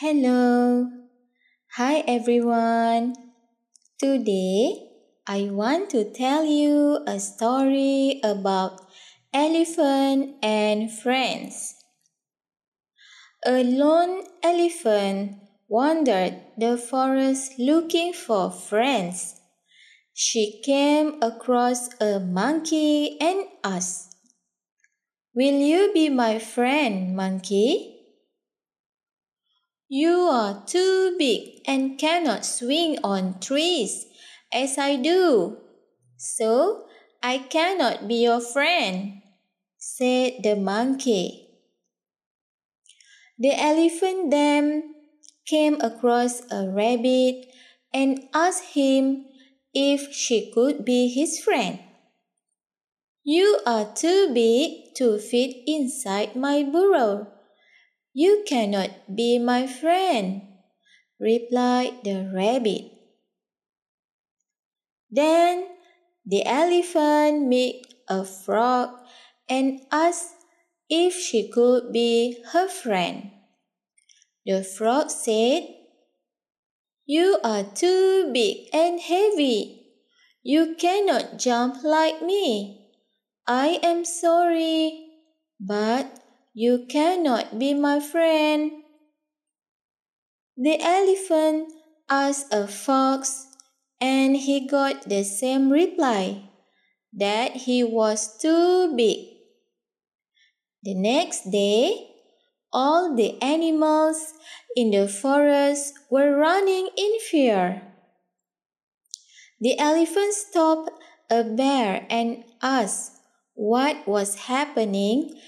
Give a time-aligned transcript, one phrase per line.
[0.00, 0.86] Hello.
[1.74, 3.16] Hi everyone.
[3.98, 4.94] Today
[5.26, 8.78] I want to tell you a story about
[9.34, 11.74] elephant and friends.
[13.44, 19.34] A lone elephant wandered the forest looking for friends.
[20.14, 24.14] She came across a monkey and asked,
[25.34, 27.97] Will you be my friend, monkey?
[29.88, 34.04] You are too big and cannot swing on trees
[34.52, 35.56] as I do,
[36.18, 36.84] so
[37.22, 39.22] I cannot be your friend,
[39.78, 41.48] said the monkey.
[43.38, 44.94] The elephant then
[45.46, 47.46] came across a rabbit
[47.94, 49.24] and asked him
[49.72, 51.78] if she could be his friend.
[53.24, 57.37] You are too big to fit inside my burrow,
[58.12, 60.42] you cannot be my friend,
[61.18, 62.92] replied the rabbit.
[65.10, 65.66] Then
[66.26, 67.74] the elephant met
[68.08, 68.90] a frog
[69.48, 70.34] and asked
[70.90, 73.30] if she could be her friend.
[74.44, 75.68] The frog said,
[77.06, 79.86] You are too big and heavy.
[80.42, 82.90] You cannot jump like me.
[83.46, 85.08] I am sorry,
[85.60, 86.06] but
[86.58, 88.82] you cannot be my friend.
[90.56, 91.70] The elephant
[92.10, 93.46] asked a fox,
[94.00, 96.50] and he got the same reply
[97.14, 99.38] that he was too big.
[100.82, 102.10] The next day,
[102.72, 104.18] all the animals
[104.74, 107.82] in the forest were running in fear.
[109.60, 110.90] The elephant stopped
[111.30, 113.14] a bear and asked
[113.54, 115.38] what was happening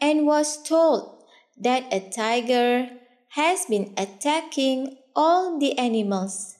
[0.00, 1.24] and was told
[1.56, 2.88] that a tiger
[3.30, 6.56] has been attacking all the animals.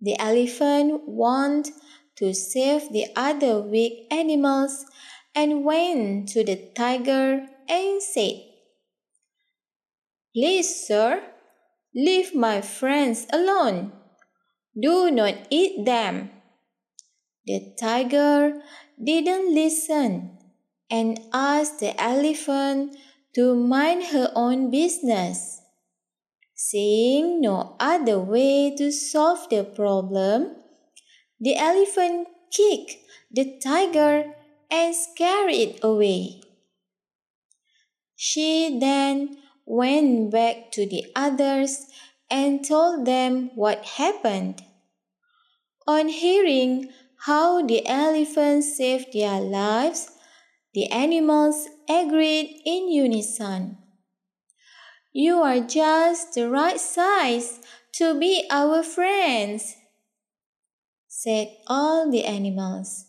[0.00, 1.72] The elephant wanted
[2.16, 4.86] to save the other weak animals
[5.34, 8.40] and went to the tiger and said,
[10.34, 11.22] Please, sir,
[11.94, 13.92] leave my friends alone.
[14.78, 16.30] Do not eat them.
[17.46, 18.60] The tiger
[19.02, 20.35] didn't listen
[20.90, 22.96] and asked the elephant
[23.34, 25.60] to mind her own business.
[26.54, 30.56] Seeing no other way to solve the problem,
[31.38, 32.96] the elephant kicked
[33.30, 34.32] the tiger
[34.70, 36.40] and scared it away.
[38.14, 39.36] She then
[39.66, 41.86] went back to the others
[42.30, 44.62] and told them what happened.
[45.86, 46.88] On hearing
[47.26, 50.10] how the elephant saved their lives,
[50.76, 53.78] the animals agreed in unison.
[55.10, 57.60] You are just the right size
[57.94, 59.74] to be our friends,
[61.08, 63.06] said all the animals.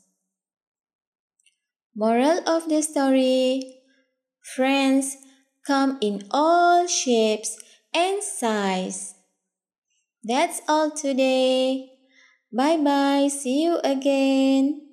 [1.93, 3.83] Moral of the story
[4.55, 5.17] Friends
[5.65, 7.57] come in all shapes
[7.93, 9.15] and size.
[10.23, 11.91] That's all today.
[12.49, 13.27] Bye bye.
[13.27, 14.86] See you again.